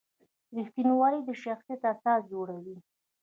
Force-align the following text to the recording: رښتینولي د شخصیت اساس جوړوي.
رښتینولي 0.57 1.19
د 1.27 1.29
شخصیت 1.43 1.81
اساس 1.93 2.21
جوړوي. 2.31 2.77